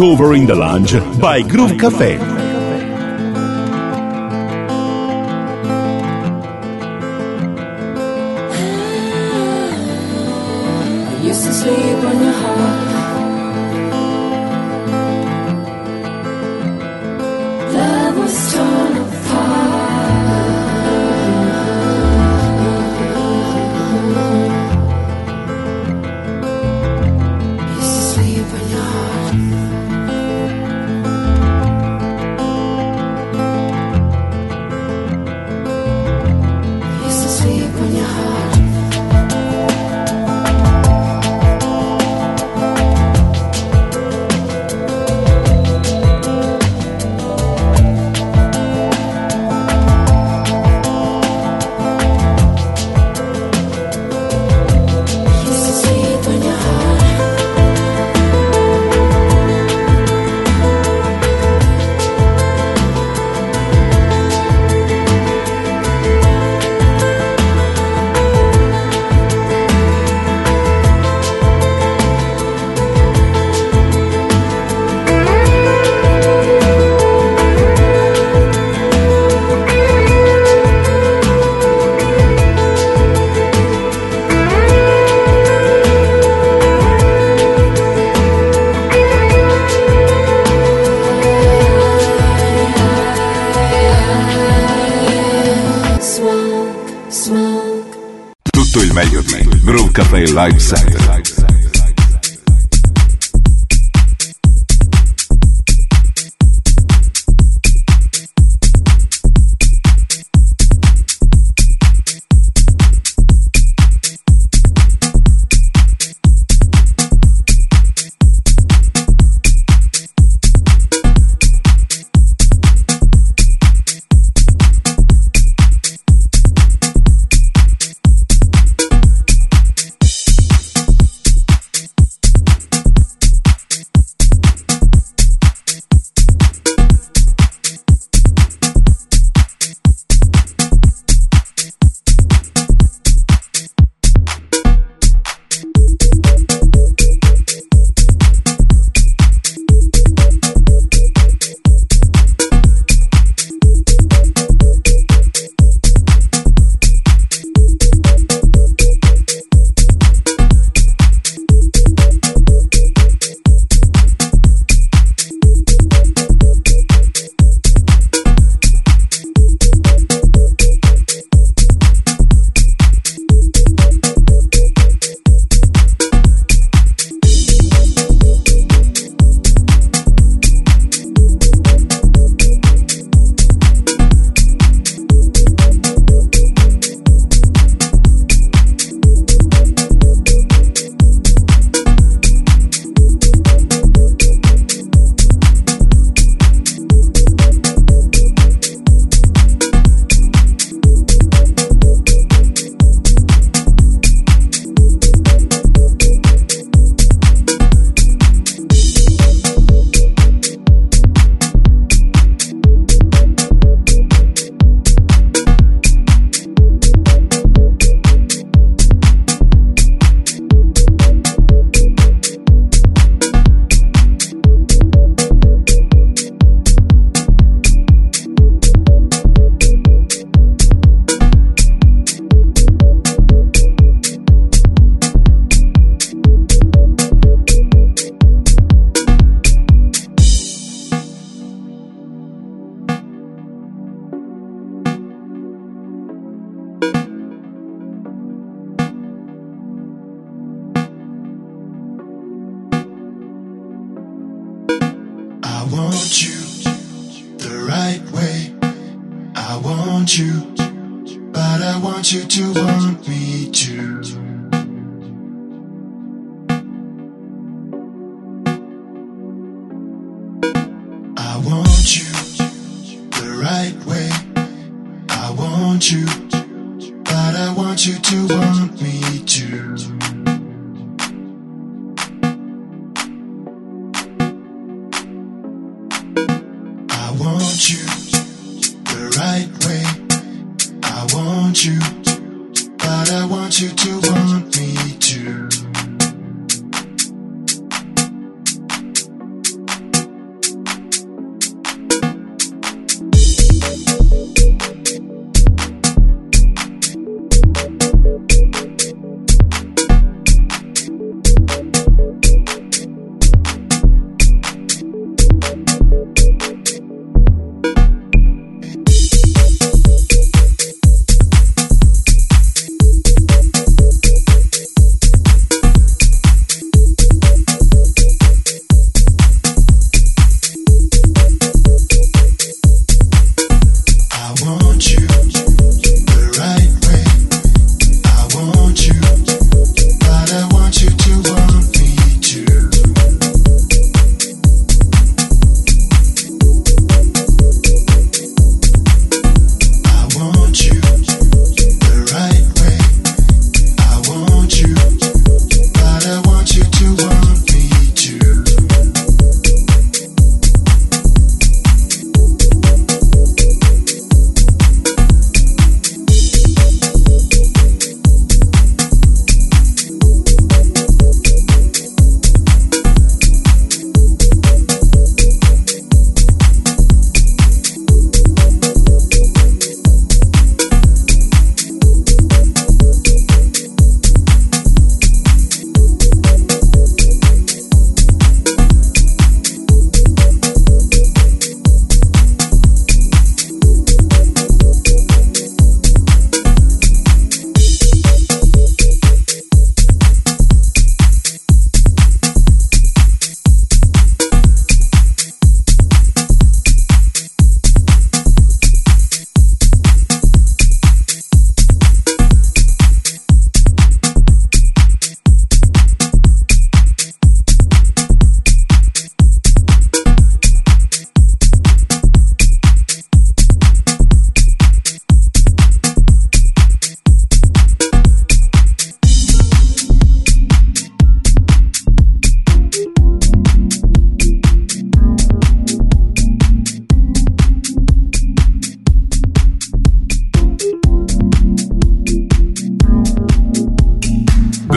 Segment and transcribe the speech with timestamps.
[0.00, 2.39] Covering the Lounge by Groove Café.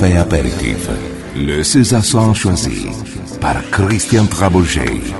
[0.00, 0.42] Café.
[1.36, 2.86] Le César choisi
[3.38, 5.19] par Christian Trabolger.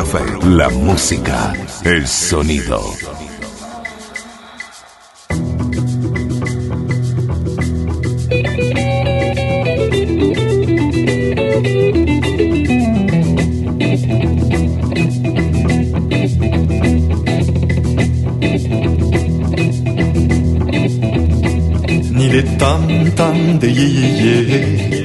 [0.00, 2.80] La música, el sonido.
[22.12, 24.97] Ni les tam-tam des yé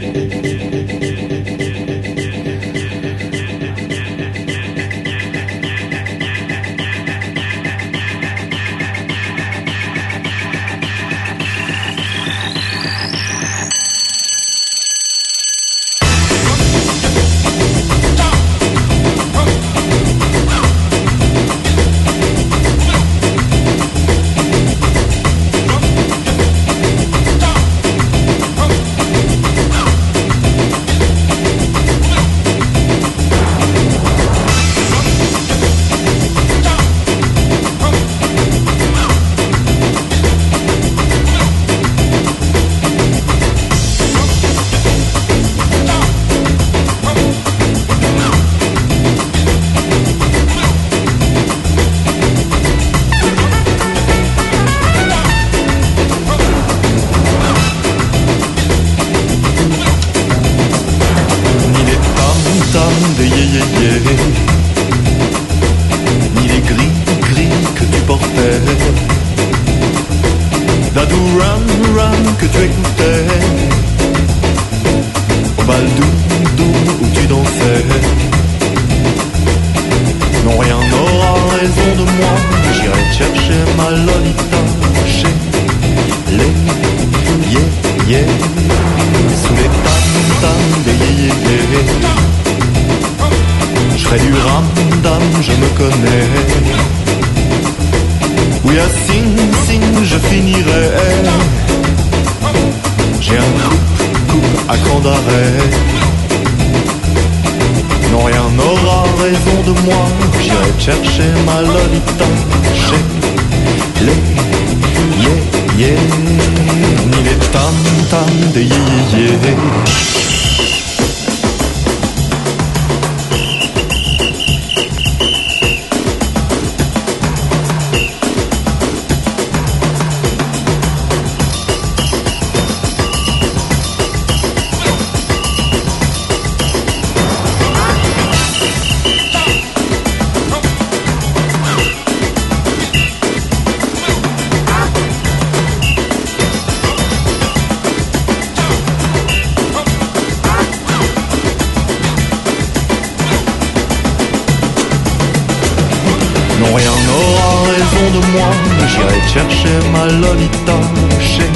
[158.33, 158.51] moi,
[158.87, 160.79] j'irai chercher ma Lolita
[161.19, 161.49] chez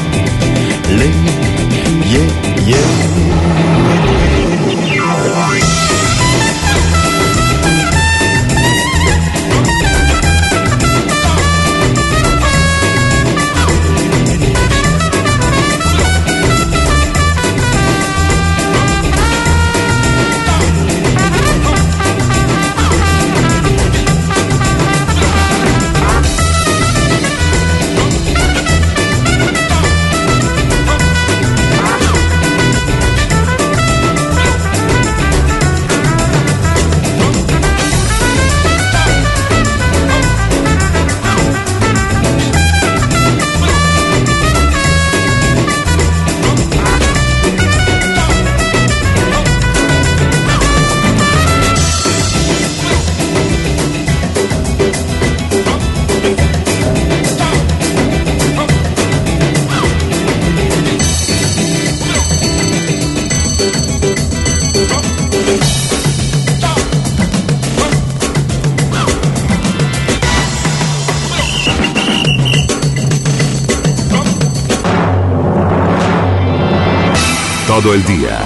[0.97, 1.36] les
[77.81, 78.36] todo el día,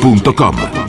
[0.00, 0.79] .com.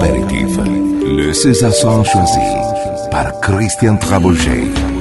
[0.00, 1.72] Le César
[2.04, 2.38] choisi
[3.10, 4.97] par Christian Trabouget.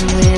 [0.00, 0.37] I'm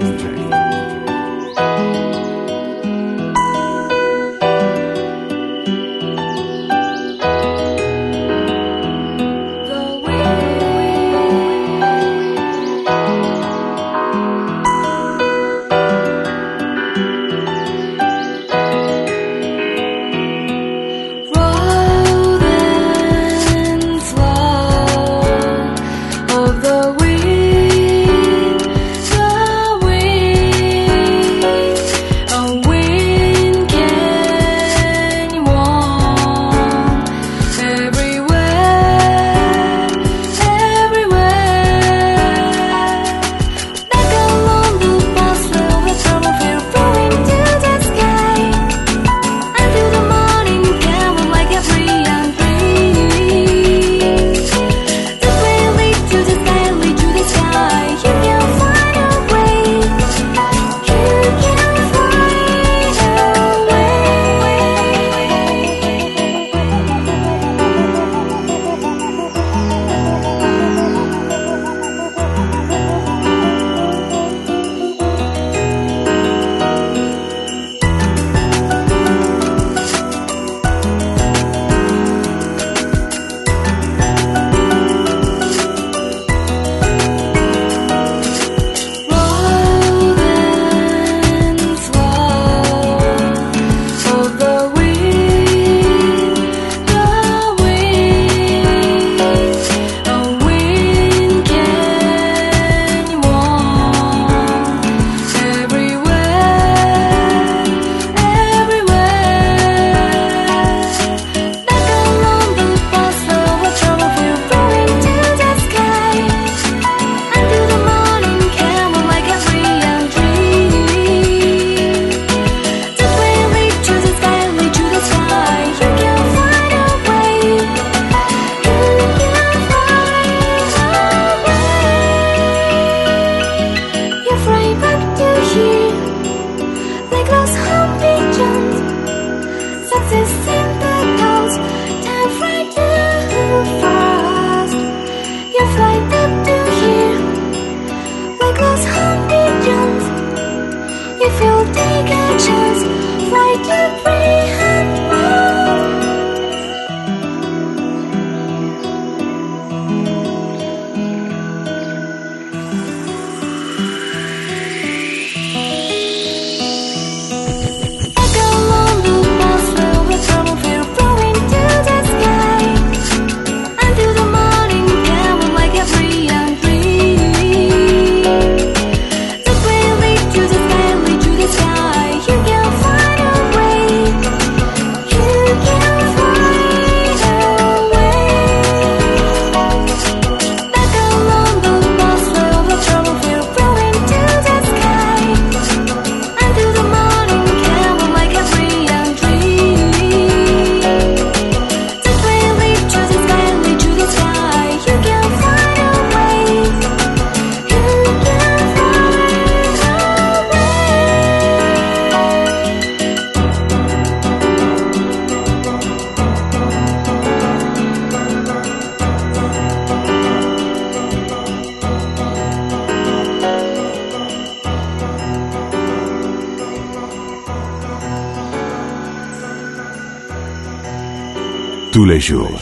[232.21, 232.60] jour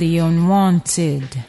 [0.00, 1.44] the unwanted,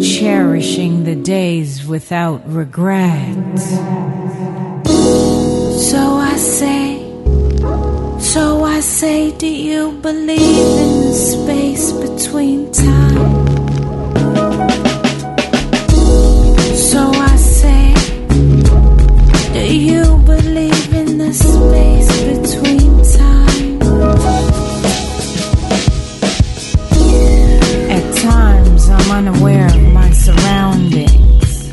[0.00, 3.58] cherishing the days without regret.
[5.90, 6.00] So
[6.32, 7.00] I say,
[8.18, 10.40] so I say, do you believe
[10.84, 13.46] in the space between time?
[16.90, 17.92] So I say,
[19.52, 22.03] do you believe in the space?
[29.14, 31.70] Unaware of my surroundings.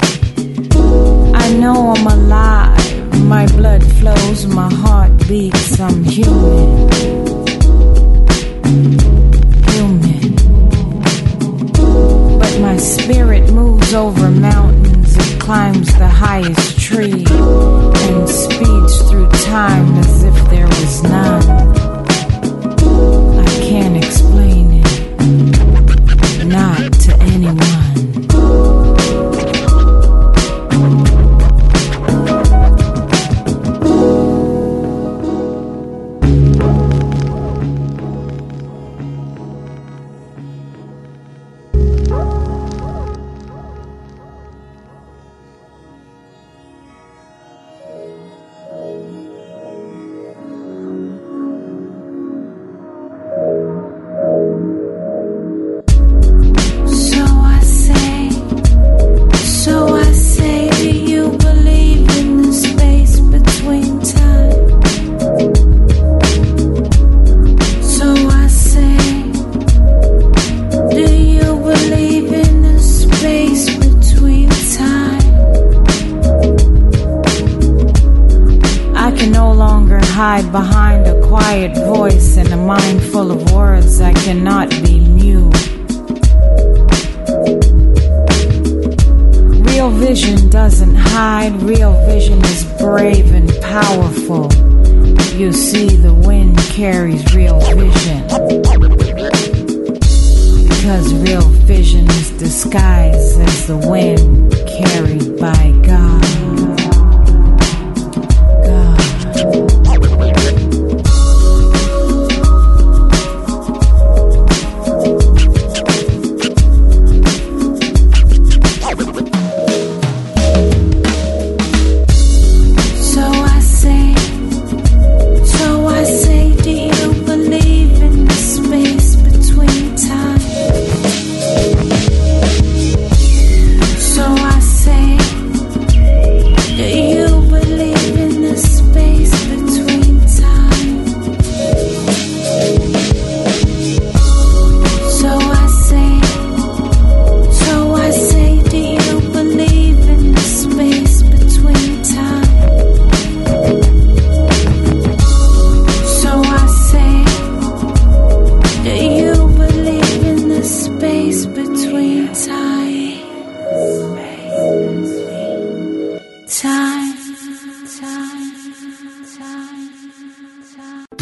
[1.33, 3.23] I know I'm alive.
[3.23, 5.79] My blood flows, my heart beats.
[5.79, 6.91] I'm human.
[9.73, 10.35] Human.
[12.39, 15.17] But my spirit moves over mountains.
[15.17, 17.25] It climbs the highest tree
[18.05, 21.60] and speeds through time as if there was none.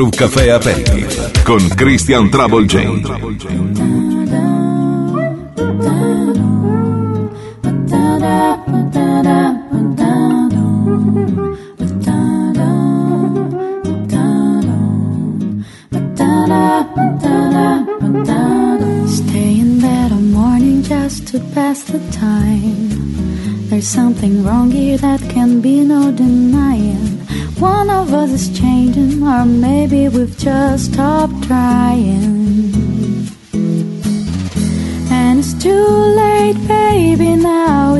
[0.00, 3.69] Groove Café Aperitif con Christian Trouble J.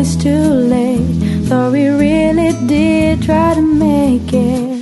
[0.00, 1.04] it's too late.
[1.48, 4.80] Though we really did try to make it.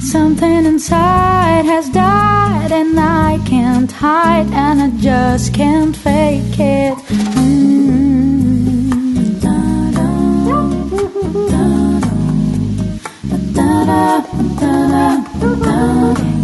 [0.00, 6.96] Something inside has died, and I can't hide, and I just can't fake it.
[7.36, 7.80] Mm.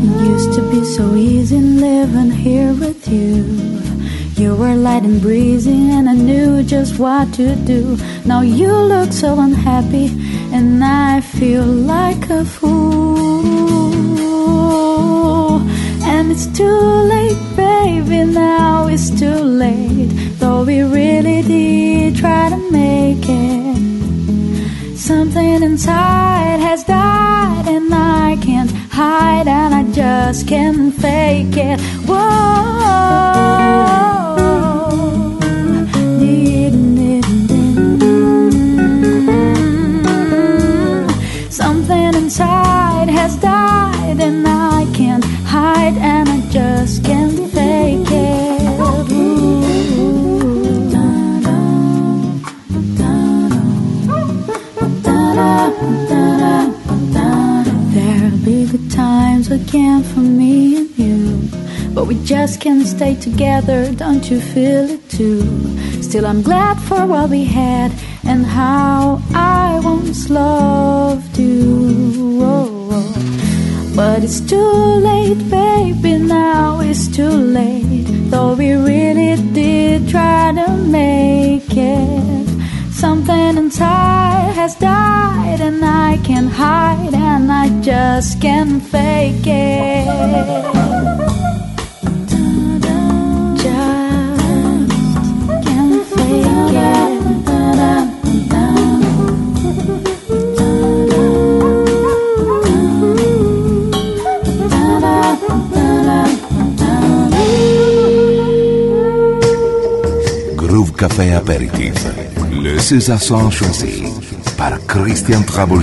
[0.09, 3.76] It used to be so easy living here with you.
[4.47, 7.99] You were light and breezy, and I knew just what to do.
[8.25, 10.07] Now you look so unhappy,
[10.53, 13.57] and I feel like a fool.
[16.05, 16.81] And it's too
[17.13, 20.11] late, baby, now it's too late.
[20.39, 24.97] Though we really did try to make it.
[24.97, 31.81] Something inside has died, and I can't hide, and I just can't fake it.
[32.07, 32.47] Whoa.
[62.27, 65.43] Just can't stay together, don't you feel it too?
[66.03, 67.93] Still, I'm glad for what we had
[68.25, 72.41] and how I once loved you.
[72.43, 73.93] Oh.
[73.95, 78.07] But it's too late, baby, now it's too late.
[78.31, 82.49] Though we really did try to make it.
[82.91, 90.76] Something inside has died, and I can't hide, and I just can't fake it.
[111.17, 111.95] Café Aperitif.
[112.53, 114.03] Le César son choisi
[114.59, 115.83] par Christian Trouble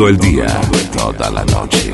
[0.00, 0.46] todo el día,
[0.96, 1.89] toda la noche.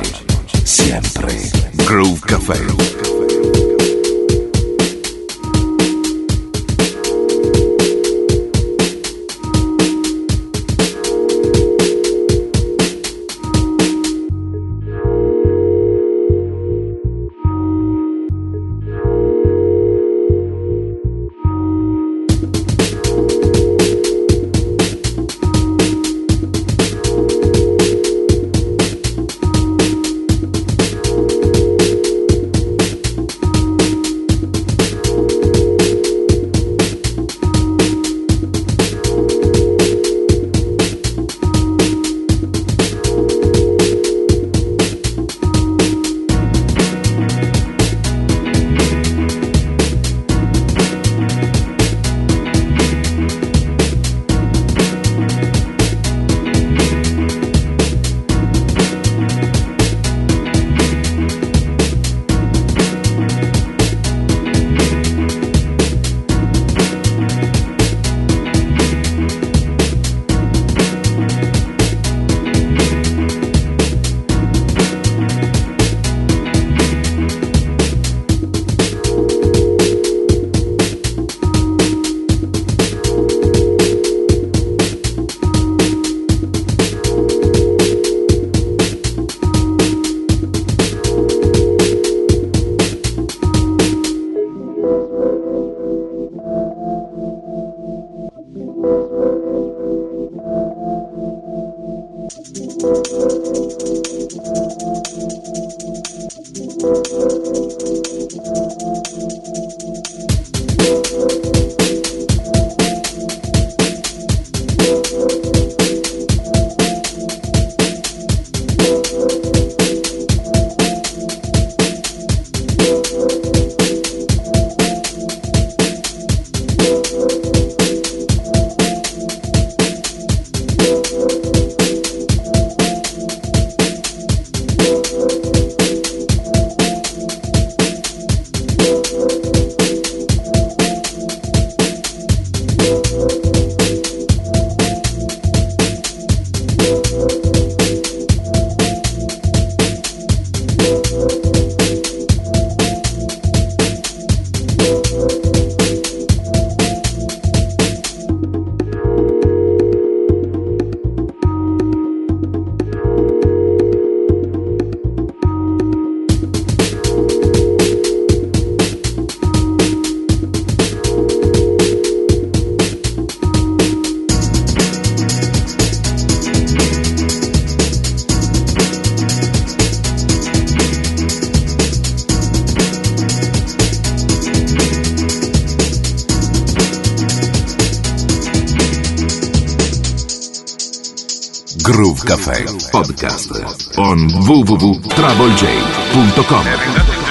[194.47, 197.26] www.travelj.com